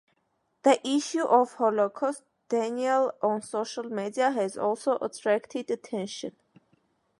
The 0.63 0.79
issue 0.83 1.25
of 1.25 1.53
Holocaust 1.53 2.23
denial 2.49 3.13
on 3.21 3.43
social 3.43 3.83
media 3.83 4.31
has 4.31 4.57
also 4.57 4.97
attracted 4.99 5.69
attention. 5.69 6.35